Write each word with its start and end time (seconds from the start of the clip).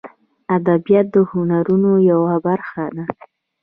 ادبیات 0.55 1.07
د 1.15 1.17
هنرونو 1.31 1.91
یوه 2.11 2.35
برخه 2.45 2.83
ده 2.95 3.05